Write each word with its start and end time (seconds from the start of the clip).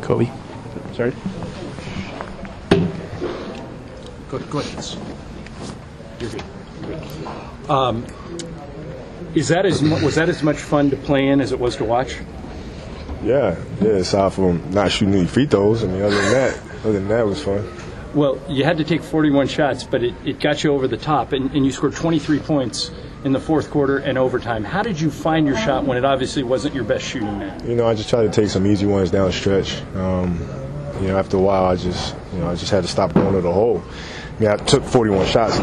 Kobe. 0.00 0.30
Sorry. 0.94 1.12
Go, 4.30 4.38
go 4.38 4.58
ahead. 4.58 4.84
You're 6.20 6.30
good. 6.30 6.42
You're 6.80 6.98
good. 6.98 7.70
Um, 7.70 8.06
is 9.34 9.48
that 9.48 9.66
as 9.66 9.82
mu- 9.82 10.02
was 10.04 10.14
that 10.14 10.28
as 10.28 10.42
much 10.42 10.56
fun 10.56 10.90
to 10.90 10.96
play 10.96 11.28
in 11.28 11.40
as 11.40 11.52
it 11.52 11.58
was 11.60 11.76
to 11.76 11.84
watch? 11.84 12.16
Yeah, 13.22 13.56
yeah. 13.80 13.88
Aside 13.88 14.32
from 14.32 14.70
not 14.70 14.90
shooting 14.90 15.14
any 15.14 15.26
free 15.26 15.46
throws, 15.46 15.84
I 15.84 15.86
mean, 15.86 16.02
other 16.02 16.14
than 16.14 16.32
that, 16.32 16.58
other 16.80 16.92
than 16.92 17.08
that, 17.08 17.20
it 17.20 17.26
was 17.26 17.42
fun. 17.42 17.70
Well, 18.14 18.40
you 18.48 18.64
had 18.64 18.78
to 18.78 18.84
take 18.84 19.02
41 19.02 19.48
shots, 19.48 19.84
but 19.84 20.02
it, 20.02 20.14
it 20.24 20.40
got 20.40 20.64
you 20.64 20.72
over 20.72 20.88
the 20.88 20.96
top, 20.96 21.32
and, 21.32 21.50
and 21.52 21.66
you 21.66 21.72
scored 21.72 21.94
23 21.94 22.38
points 22.38 22.90
in 23.24 23.32
the 23.32 23.40
fourth 23.40 23.70
quarter 23.70 23.98
and 23.98 24.18
overtime. 24.18 24.64
How 24.64 24.82
did 24.82 25.00
you 25.00 25.10
find 25.10 25.46
your 25.46 25.56
shot 25.56 25.84
when 25.84 25.96
it 25.96 26.04
obviously 26.04 26.42
wasn't 26.42 26.74
your 26.74 26.84
best 26.84 27.04
shooting 27.04 27.38
night? 27.38 27.64
You 27.64 27.74
know, 27.74 27.86
I 27.86 27.94
just 27.94 28.08
tried 28.08 28.22
to 28.22 28.30
take 28.30 28.50
some 28.50 28.66
easy 28.66 28.86
ones 28.86 29.10
down 29.10 29.26
the 29.26 29.32
stretch. 29.32 29.82
Um, 29.94 30.38
you 31.00 31.08
know, 31.08 31.18
after 31.18 31.36
a 31.36 31.40
while, 31.40 31.66
I 31.66 31.76
just, 31.76 32.14
you 32.32 32.38
know, 32.38 32.48
I 32.48 32.54
just 32.54 32.70
had 32.70 32.82
to 32.84 32.88
stop 32.88 33.12
going 33.12 33.34
to 33.34 33.40
the 33.40 33.52
hole. 33.52 33.82
I 34.36 34.40
mean, 34.40 34.50
I 34.50 34.56
took 34.56 34.84
41 34.84 35.26
shots. 35.26 35.58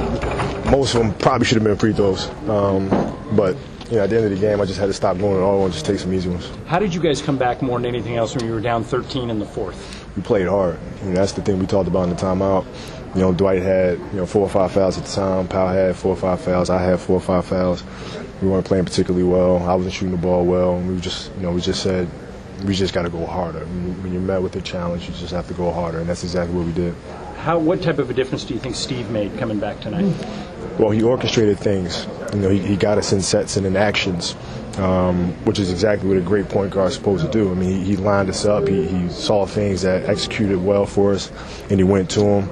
Most 0.69 0.95
of 0.95 1.01
them 1.01 1.13
probably 1.15 1.45
should 1.45 1.55
have 1.55 1.63
been 1.63 1.77
free 1.77 1.93
throws. 1.93 2.27
Um, 2.49 2.89
but, 3.35 3.55
you 3.89 3.97
know, 3.97 4.03
at 4.03 4.09
the 4.09 4.17
end 4.17 4.25
of 4.25 4.31
the 4.31 4.37
game, 4.37 4.59
I 4.59 4.65
just 4.65 4.79
had 4.79 4.87
to 4.87 4.93
stop 4.93 5.17
going 5.17 5.33
to 5.33 5.39
the 5.39 5.45
hole 5.45 5.65
and 5.65 5.73
just 5.73 5.85
take 5.85 5.99
some 5.99 6.13
easy 6.13 6.29
ones. 6.29 6.49
How 6.65 6.79
did 6.79 6.93
you 6.93 7.01
guys 7.01 7.21
come 7.21 7.37
back 7.37 7.61
more 7.61 7.77
than 7.79 7.85
anything 7.85 8.15
else 8.15 8.35
when 8.35 8.45
you 8.45 8.51
were 8.51 8.61
down 8.61 8.83
13 8.83 9.29
in 9.29 9.39
the 9.39 9.45
fourth? 9.45 10.05
We 10.15 10.21
played 10.21 10.47
hard. 10.47 10.79
I 11.01 11.05
mean, 11.05 11.13
that's 11.13 11.33
the 11.33 11.41
thing 11.41 11.59
we 11.59 11.65
talked 11.65 11.87
about 11.87 12.03
in 12.03 12.09
the 12.09 12.15
timeout. 12.15 12.65
You 13.15 13.21
know, 13.21 13.33
Dwight 13.33 13.61
had, 13.61 13.99
you 13.99 14.17
know, 14.17 14.25
four 14.25 14.41
or 14.41 14.49
five 14.49 14.71
fouls 14.71 14.97
at 14.97 15.05
the 15.05 15.11
time. 15.11 15.47
Pau 15.47 15.67
had 15.67 15.95
four 15.95 16.13
or 16.13 16.17
five 16.17 16.41
fouls. 16.41 16.69
I 16.69 16.81
had 16.81 16.99
four 16.99 17.17
or 17.17 17.21
five 17.21 17.45
fouls. 17.45 17.83
We 18.41 18.47
weren't 18.49 18.65
playing 18.65 18.85
particularly 18.85 19.23
well. 19.23 19.57
I 19.57 19.75
wasn't 19.75 19.93
shooting 19.93 20.15
the 20.15 20.21
ball 20.21 20.45
well. 20.45 20.79
We 20.79 20.99
just, 20.99 21.31
you 21.35 21.43
know, 21.43 21.51
we 21.51 21.61
just 21.61 21.83
said, 21.83 22.09
we 22.65 22.73
just 22.73 22.93
got 22.93 23.03
to 23.03 23.09
go 23.09 23.25
harder. 23.25 23.59
When 23.59 24.01
when 24.03 24.13
you're 24.13 24.21
met 24.21 24.41
with 24.41 24.55
a 24.55 24.61
challenge, 24.61 25.07
you 25.07 25.13
just 25.15 25.33
have 25.33 25.47
to 25.47 25.53
go 25.53 25.71
harder, 25.71 25.99
and 25.99 26.09
that's 26.09 26.23
exactly 26.23 26.55
what 26.55 26.65
we 26.65 26.71
did. 26.71 26.95
How, 27.37 27.59
what 27.59 27.81
type 27.81 27.99
of 27.99 28.09
a 28.09 28.13
difference 28.13 28.45
do 28.45 28.53
you 28.53 28.59
think 28.59 28.75
Steve 28.75 29.09
made 29.09 29.37
coming 29.37 29.59
back 29.59 29.81
tonight? 29.81 30.13
Well, 30.79 30.91
he 30.91 31.03
orchestrated 31.03 31.59
things. 31.59 32.07
You 32.33 32.39
know, 32.39 32.49
he, 32.49 32.59
he 32.59 32.77
got 32.77 32.97
us 32.97 33.11
in 33.11 33.21
sets 33.21 33.57
and 33.57 33.65
in 33.65 33.75
actions, 33.75 34.35
um, 34.77 35.33
which 35.45 35.59
is 35.59 35.69
exactly 35.71 36.07
what 36.07 36.17
a 36.17 36.21
great 36.21 36.47
point 36.47 36.71
guard 36.71 36.87
is 36.87 36.95
supposed 36.95 37.25
to 37.25 37.31
do. 37.31 37.51
I 37.51 37.53
mean, 37.53 37.83
he, 37.83 37.83
he 37.83 37.95
lined 37.97 38.29
us 38.29 38.45
up. 38.45 38.67
He, 38.67 38.87
he 38.87 39.09
saw 39.09 39.45
things 39.45 39.81
that 39.81 40.09
executed 40.09 40.63
well 40.63 40.85
for 40.85 41.13
us, 41.13 41.31
and 41.69 41.79
he 41.79 41.83
went 41.83 42.09
to 42.11 42.21
them. 42.21 42.49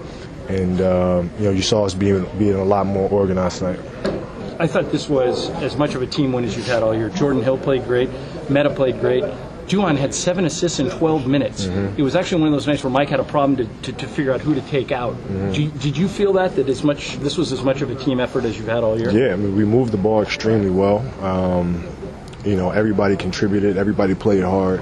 And 0.54 0.82
um, 0.82 1.32
you 1.40 1.46
know, 1.46 1.52
you 1.52 1.62
saw 1.62 1.86
us 1.86 1.94
being 1.94 2.26
being 2.38 2.56
a 2.56 2.64
lot 2.64 2.86
more 2.86 3.10
organized 3.10 3.60
tonight. 3.60 3.80
I 4.60 4.68
thought 4.68 4.92
this 4.92 5.10
was 5.10 5.50
as 5.64 5.76
much 5.78 5.96
of 5.96 6.02
a 6.02 6.06
team 6.08 6.34
win 6.34 6.44
as 6.46 6.56
you've 6.56 6.68
had 6.68 6.84
all 6.84 6.94
year. 6.96 7.10
Jordan 7.10 7.42
Hill 7.42 7.58
played 7.58 7.84
great. 7.86 8.10
Metta 8.50 8.70
played 8.70 9.00
great. 9.00 9.24
Duhon 9.68 9.96
had 9.98 10.14
seven 10.14 10.44
assists 10.46 10.80
in 10.80 10.90
12 10.90 11.26
minutes. 11.28 11.66
It 11.98 12.02
was 12.04 12.16
actually 12.16 12.42
one 12.42 12.50
of 12.50 12.54
those 12.54 12.68
nights 12.68 12.84
where 12.84 12.92
Mike 12.92 13.08
had 13.08 13.22
a 13.22 13.24
problem 13.24 13.56
to, 13.56 13.92
to, 13.92 13.98
to 14.00 14.08
figure 14.08 14.34
out 14.34 14.42
who 14.42 14.54
to 14.54 14.62
take 14.62 14.92
out. 14.92 15.16
Do 15.54 15.62
you- 15.64 15.72
did 15.72 15.96
you 15.96 16.08
feel 16.10 16.34
that 16.34 16.56
that 16.58 16.68
as 16.68 16.84
much 16.84 17.18
this 17.20 17.38
was 17.38 17.52
as 17.54 17.64
much 17.64 17.82
of 17.82 17.90
a 17.90 17.96
team 17.96 18.20
effort 18.20 18.44
as 18.44 18.58
you've 18.58 18.68
had 18.68 18.84
all 18.84 19.00
year? 19.00 19.10
Yeah, 19.12 19.32
I 19.34 19.36
mean, 19.38 19.56
we 19.56 19.64
moved 19.64 19.94
the 19.94 19.98
ball 19.98 20.22
extremely 20.22 20.70
well. 20.70 21.00
Um, 21.24 21.86
you 22.44 22.56
know, 22.58 22.70
everybody 22.72 23.16
contributed. 23.16 23.78
Everybody 23.78 24.14
played 24.14 24.44
hard. 24.44 24.82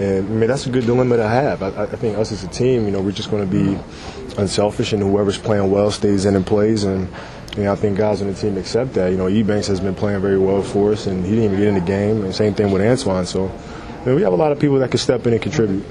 And 0.00 0.26
I 0.26 0.30
mean, 0.30 0.48
that's 0.48 0.66
a 0.66 0.70
good 0.70 0.86
dilemma 0.86 1.18
to 1.18 1.28
have. 1.28 1.62
I, 1.62 1.82
I 1.82 1.86
think 1.86 2.16
us 2.16 2.32
as 2.32 2.42
a 2.42 2.48
team, 2.48 2.86
you 2.86 2.90
know, 2.90 3.02
we're 3.02 3.12
just 3.12 3.30
going 3.30 3.48
to 3.48 3.50
be 3.50 3.78
unselfish, 4.40 4.94
and 4.94 5.02
whoever's 5.02 5.36
playing 5.36 5.70
well 5.70 5.90
stays 5.90 6.24
in 6.24 6.36
and 6.36 6.46
plays. 6.46 6.84
And 6.84 7.06
you 7.56 7.64
know, 7.64 7.72
I 7.72 7.76
think 7.76 7.98
guys 7.98 8.22
on 8.22 8.28
the 8.28 8.34
team 8.34 8.56
accept 8.56 8.94
that. 8.94 9.10
You 9.10 9.18
know, 9.18 9.26
Ebanks 9.26 9.66
has 9.66 9.78
been 9.78 9.94
playing 9.94 10.22
very 10.22 10.38
well 10.38 10.62
for 10.62 10.92
us, 10.92 11.06
and 11.06 11.22
he 11.24 11.32
didn't 11.32 11.44
even 11.44 11.58
get 11.58 11.68
in 11.68 11.74
the 11.74 11.80
game. 11.80 12.24
And 12.24 12.34
same 12.34 12.54
thing 12.54 12.70
with 12.70 12.80
Antawn. 12.80 13.26
So, 13.26 13.48
I 13.48 14.06
mean, 14.06 14.14
we 14.14 14.22
have 14.22 14.32
a 14.32 14.36
lot 14.36 14.52
of 14.52 14.58
people 14.58 14.78
that 14.78 14.90
can 14.90 14.98
step 14.98 15.26
in 15.26 15.34
and 15.34 15.42
contribute. 15.42 15.84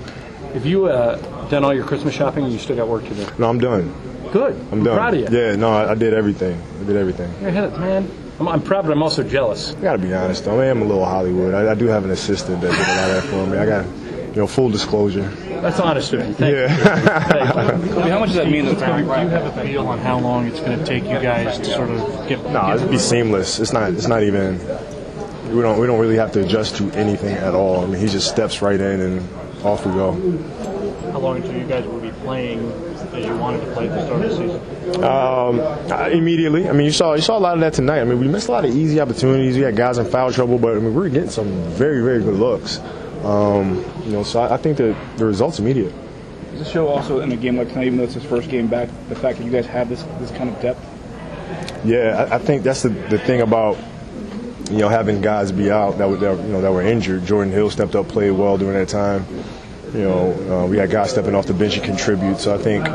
Have 0.53 0.65
you 0.65 0.87
uh, 0.87 1.47
done 1.49 1.63
all 1.63 1.73
your 1.75 1.85
Christmas 1.85 2.15
shopping? 2.15 2.45
and 2.45 2.51
You 2.51 2.57
still 2.57 2.75
got 2.75 2.87
work 2.87 3.03
to 3.03 3.13
do. 3.13 3.27
No, 3.37 3.47
I'm 3.47 3.59
done. 3.59 3.93
Good. 4.31 4.55
I'm 4.71 4.83
done. 4.83 4.95
proud 4.95 5.13
of 5.13 5.19
you. 5.19 5.37
Yeah, 5.37 5.55
no, 5.55 5.69
I, 5.69 5.91
I 5.91 5.95
did 5.95 6.13
everything. 6.13 6.59
I 6.81 6.83
did 6.83 6.95
everything. 6.95 7.31
You're 7.41 7.49
ahead 7.49 7.65
of 7.65 7.79
man. 7.79 8.09
I'm, 8.39 8.47
I'm 8.47 8.61
proud, 8.61 8.85
but 8.85 8.91
I'm 8.91 9.03
also 9.03 9.23
jealous. 9.23 9.75
I 9.75 9.81
gotta 9.81 9.97
be 9.97 10.13
honest 10.13 10.45
though, 10.45 10.59
I 10.59 10.65
am 10.65 10.81
a 10.81 10.85
little 10.85 11.05
Hollywood. 11.05 11.53
I, 11.53 11.71
I 11.71 11.75
do 11.75 11.87
have 11.87 12.05
an 12.05 12.11
assistant 12.11 12.61
that 12.61 12.71
did 12.71 12.79
a 12.79 12.95
lot 12.95 13.09
of 13.09 13.15
that 13.15 13.23
for 13.23 13.47
me. 13.47 13.57
I 13.57 13.65
got, 13.65 13.85
you 14.29 14.35
know, 14.35 14.47
full 14.47 14.69
disclosure. 14.69 15.27
That's 15.61 15.79
honest 15.79 16.13
of 16.13 16.27
me. 16.27 16.33
Thank 16.33 16.55
you. 16.55 16.59
Yeah. 17.39 17.71
Kobe, 17.93 18.09
how 18.09 18.19
much 18.19 18.29
does 18.29 18.37
that 18.37 18.49
mean? 18.49 18.65
Do 18.65 18.71
you 18.71 18.77
have 18.77 19.57
a 19.57 19.63
feel 19.63 19.87
on 19.87 19.99
how 19.99 20.19
long 20.19 20.47
it's 20.47 20.59
going 20.59 20.77
to 20.77 20.85
take 20.85 21.03
you 21.03 21.19
guys 21.19 21.57
to 21.57 21.65
sort 21.65 21.89
of 21.89 22.27
get? 22.27 22.43
no, 22.51 22.75
it'd 22.75 22.89
be 22.91 22.97
seamless. 22.97 23.59
It's 23.59 23.73
not. 23.73 23.91
It's 23.93 24.07
not 24.07 24.23
even. 24.23 24.59
We 25.55 25.61
don't. 25.61 25.79
We 25.79 25.87
don't 25.87 25.99
really 25.99 26.17
have 26.17 26.31
to 26.33 26.41
adjust 26.41 26.77
to 26.77 26.91
anything 26.91 27.35
at 27.35 27.55
all. 27.55 27.83
I 27.83 27.87
mean, 27.87 27.99
he 27.99 28.07
just 28.07 28.29
steps 28.29 28.61
right 28.61 28.79
in 28.79 29.01
and 29.01 29.29
off 29.63 29.85
we 29.85 29.93
go. 29.93 30.13
How 31.11 31.19
long 31.19 31.37
until 31.37 31.55
you 31.57 31.65
guys 31.65 31.85
will 31.85 31.99
be 31.99 32.11
playing 32.11 32.59
as 33.13 33.25
you 33.25 33.35
wanted 33.37 33.65
to 33.65 33.71
play 33.73 33.89
at 33.89 33.95
the 33.95 34.05
start 34.05 34.23
of 34.25 34.29
the 34.29 34.37
season? 34.37 35.03
Um, 35.03 35.59
uh, 35.91 36.09
immediately. 36.11 36.69
I 36.69 36.73
mean, 36.73 36.85
you 36.85 36.91
saw 36.91 37.13
you 37.13 37.21
saw 37.21 37.37
a 37.37 37.39
lot 37.39 37.55
of 37.55 37.61
that 37.61 37.73
tonight. 37.73 37.99
I 38.01 38.03
mean, 38.03 38.19
we 38.19 38.27
missed 38.27 38.47
a 38.47 38.51
lot 38.51 38.65
of 38.65 38.75
easy 38.75 38.99
opportunities. 38.99 39.55
We 39.57 39.63
had 39.63 39.75
guys 39.75 39.97
in 39.97 40.05
foul 40.05 40.31
trouble, 40.31 40.59
but 40.59 40.71
I 40.71 40.79
mean, 40.79 40.93
we 40.93 41.01
were 41.01 41.09
getting 41.09 41.29
some 41.29 41.47
very 41.71 42.01
very 42.01 42.21
good 42.21 42.35
looks. 42.35 42.79
Um, 43.23 43.83
you 44.05 44.11
know, 44.11 44.23
so 44.23 44.41
I, 44.41 44.55
I 44.55 44.57
think 44.57 44.77
that 44.77 44.95
the 45.17 45.25
results 45.25 45.59
immediate. 45.59 45.93
Does 46.51 46.59
this 46.59 46.71
show 46.71 46.87
also 46.87 47.19
in 47.19 47.31
a 47.31 47.35
game 47.35 47.57
like 47.57 47.69
tonight, 47.69 47.87
even 47.87 47.97
though 47.97 48.05
it's 48.05 48.13
his 48.13 48.23
first 48.23 48.49
game 48.49 48.67
back, 48.67 48.89
the 49.09 49.15
fact 49.15 49.37
that 49.37 49.43
you 49.43 49.51
guys 49.51 49.65
have 49.67 49.89
this 49.89 50.03
this 50.19 50.31
kind 50.31 50.49
of 50.49 50.59
depth? 50.61 50.83
Yeah, 51.85 52.27
I, 52.31 52.35
I 52.35 52.37
think 52.39 52.63
that's 52.63 52.83
the, 52.83 52.89
the 52.89 53.19
thing 53.19 53.41
about 53.41 53.77
you 54.69 54.77
know 54.77 54.89
having 54.89 55.21
guys 55.21 55.51
be 55.51 55.69
out 55.71 55.97
that 55.97 56.09
were 56.09 56.17
that, 56.17 56.37
you 56.37 56.51
know 56.51 56.61
that 56.61 56.71
were 56.71 56.81
injured. 56.81 57.25
Jordan 57.25 57.51
Hill 57.53 57.69
stepped 57.69 57.95
up, 57.95 58.07
played 58.07 58.31
well 58.31 58.57
during 58.57 58.75
that 58.75 58.89
time. 58.89 59.25
You 59.93 60.01
know, 60.01 60.63
uh, 60.63 60.67
we 60.67 60.77
had 60.77 60.91
guys 60.91 61.11
stepping 61.11 61.33
off 61.33 61.47
the 61.47 61.53
bench 61.53 61.75
and 61.75 61.83
contribute. 61.83 62.39
So 62.39 62.53
I 62.53 62.57
think 62.57 62.85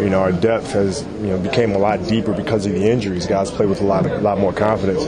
you 0.00 0.10
know 0.10 0.20
our 0.20 0.32
depth 0.32 0.72
has 0.72 1.02
you 1.20 1.28
know 1.28 1.38
became 1.38 1.72
a 1.72 1.78
lot 1.78 2.06
deeper 2.06 2.32
because 2.32 2.66
of 2.66 2.72
the 2.72 2.90
injuries. 2.90 3.26
Guys 3.26 3.50
play 3.50 3.66
with 3.66 3.80
a 3.80 3.84
lot 3.84 4.06
a 4.06 4.18
lot 4.18 4.38
more 4.38 4.52
confidence. 4.52 5.04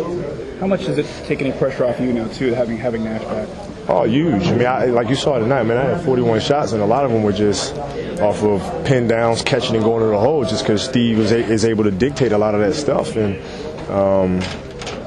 How 0.61 0.67
much 0.67 0.87
does 0.87 0.99
it 0.99 1.07
take 1.27 1.41
any 1.41 1.53
pressure 1.53 1.85
off 1.85 2.01
you 2.01 2.13
now 2.13 2.27
too, 2.29 2.53
having 2.53 2.79
having 2.79 3.05
Nash 3.05 3.23
back? 3.23 3.49
Oh, 3.89 4.03
huge. 4.05 4.49
I 4.49 4.53
mean, 4.53 4.67
I, 4.67 4.85
like 4.87 5.09
you 5.09 5.15
saw 5.15 5.39
tonight, 5.39 5.63
man, 5.63 5.79
I 5.79 5.97
had 5.97 6.05
41 6.05 6.41
shots, 6.41 6.73
and 6.73 6.83
a 6.83 6.87
lot 6.87 7.05
of 7.05 7.13
them 7.13 7.23
were 7.23 7.33
just 7.33 7.75
off 8.21 8.43
of 8.43 8.85
pin 8.85 9.09
downs, 9.09 9.41
catching 9.43 9.77
and 9.77 9.85
going 9.85 10.03
to 10.03 10.09
the 10.09 10.19
hole, 10.19 10.45
just 10.45 10.65
because 10.65 10.83
Steve 10.83 11.17
was 11.17 11.33
a, 11.33 11.39
is 11.39 11.65
able 11.65 11.85
to 11.85 11.91
dictate 11.91 12.33
a 12.33 12.39
lot 12.39 12.55
of 12.55 12.61
that 12.61 12.75
stuff. 12.75 13.17
And, 13.17 13.41
um, 13.89 14.41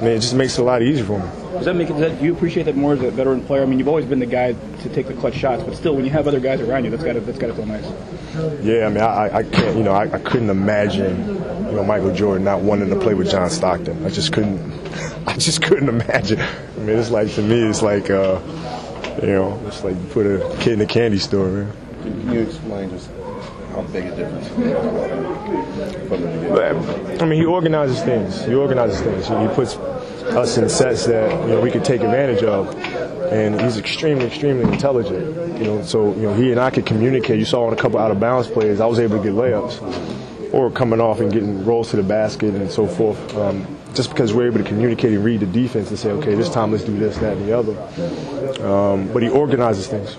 I 0.02 0.04
mean, 0.04 0.14
it 0.14 0.20
just 0.20 0.34
makes 0.34 0.58
it 0.58 0.62
a 0.62 0.64
lot 0.64 0.82
easier 0.82 1.04
for 1.04 1.20
him. 1.20 1.52
Does 1.52 1.66
that 1.66 1.76
make 1.76 1.88
it? 1.88 1.92
Does 1.92 2.00
that, 2.00 2.18
do 2.18 2.24
you 2.24 2.34
appreciate 2.34 2.64
that 2.64 2.74
more 2.74 2.94
as 2.94 3.02
a 3.02 3.12
veteran 3.12 3.40
player? 3.40 3.62
I 3.62 3.66
mean, 3.66 3.78
you've 3.78 3.86
always 3.86 4.04
been 4.04 4.18
the 4.18 4.26
guy 4.26 4.52
to 4.52 4.88
take 4.88 5.06
the 5.06 5.14
clutch 5.14 5.36
shots, 5.36 5.62
but 5.62 5.76
still, 5.76 5.94
when 5.94 6.04
you 6.04 6.10
have 6.10 6.26
other 6.26 6.40
guys 6.40 6.60
around 6.60 6.82
you, 6.84 6.90
that's 6.90 7.04
got 7.04 7.12
to 7.12 7.20
that's 7.20 7.38
got 7.38 7.46
to 7.46 7.54
feel 7.54 7.66
nice. 7.66 7.84
Yeah, 8.64 8.86
I 8.86 8.88
mean, 8.88 9.00
I, 9.00 9.36
I 9.36 9.42
can't, 9.44 9.76
you 9.76 9.84
know, 9.84 9.92
I, 9.92 10.12
I 10.12 10.18
couldn't 10.18 10.50
imagine, 10.50 11.24
you 11.28 11.72
know, 11.76 11.84
Michael 11.84 12.12
Jordan 12.12 12.42
not 12.42 12.62
wanting 12.62 12.90
to 12.90 12.98
play 12.98 13.14
with 13.14 13.30
John 13.30 13.48
Stockton. 13.48 14.04
I 14.04 14.08
just 14.08 14.32
couldn't, 14.32 14.58
I 15.28 15.36
just 15.36 15.62
couldn't 15.62 15.88
imagine. 15.88 16.40
I 16.40 16.78
mean, 16.80 16.98
it's 16.98 17.10
like, 17.10 17.32
to 17.34 17.42
me, 17.42 17.62
it's 17.62 17.82
like, 17.82 18.10
uh, 18.10 18.40
you 19.22 19.28
know, 19.28 19.62
it's 19.68 19.84
like 19.84 19.94
you 19.94 20.06
put 20.08 20.26
a 20.26 20.56
kid 20.58 20.72
in 20.72 20.80
a 20.80 20.86
candy 20.86 21.18
store, 21.18 21.46
man. 21.46 21.76
Can 22.02 22.32
you 22.32 22.40
explain 22.40 22.90
just 22.90 23.08
how 23.72 23.82
big 23.82 24.04
a 24.06 24.16
difference 24.16 24.48
from 24.48 24.62
the 26.20 26.28
beginning? 26.28 27.22
I 27.22 27.24
mean, 27.24 27.40
he 27.40 27.46
organizes 27.46 28.02
things. 28.02 28.44
He 28.44 28.54
organizes 28.54 29.00
things. 29.00 29.26
He 29.28 29.54
puts 29.54 29.76
us 29.76 30.56
in 30.58 30.68
sets 30.68 31.06
that 31.06 31.30
you 31.48 31.54
know 31.54 31.60
we 31.60 31.70
could 31.70 31.84
take 31.84 32.02
advantage 32.02 32.42
of, 32.42 32.74
and 33.32 33.60
he's 33.60 33.78
extremely, 33.78 34.26
extremely 34.26 34.70
intelligent. 34.70 35.58
You 35.58 35.64
know, 35.64 35.82
so 35.82 36.14
you 36.14 36.22
know 36.22 36.34
he 36.34 36.50
and 36.50 36.60
I 36.60 36.70
could 36.70 36.86
communicate. 36.86 37.38
You 37.38 37.44
saw 37.44 37.66
on 37.66 37.72
a 37.72 37.76
couple 37.76 37.98
out 37.98 38.10
of 38.10 38.20
bounds 38.20 38.48
plays, 38.48 38.80
I 38.80 38.86
was 38.86 38.98
able 38.98 39.18
to 39.18 39.22
get 39.22 39.32
layups, 39.32 40.52
or 40.52 40.70
coming 40.70 41.00
off 41.00 41.20
and 41.20 41.32
getting 41.32 41.64
rolls 41.64 41.90
to 41.90 41.96
the 41.96 42.02
basket 42.02 42.54
and 42.54 42.70
so 42.70 42.86
forth. 42.86 43.36
Um, 43.36 43.78
just 43.94 44.10
because 44.10 44.32
we're 44.32 44.46
able 44.46 44.58
to 44.58 44.64
communicate 44.64 45.12
and 45.12 45.22
read 45.22 45.40
the 45.40 45.46
defense 45.46 45.90
and 45.90 45.98
say, 45.98 46.10
okay, 46.12 46.34
this 46.34 46.48
time 46.48 46.72
let's 46.72 46.84
do 46.84 46.96
this, 46.96 47.18
that, 47.18 47.36
and 47.36 47.46
the 47.46 47.52
other. 47.52 47.72
Um, 48.66 49.12
but 49.12 49.22
he 49.22 49.28
organizes 49.28 49.86
things. 49.86 50.16